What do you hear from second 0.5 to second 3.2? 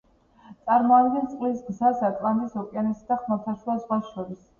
წარმოადგენს წყლის გზას ატლანტის ოკეანესა და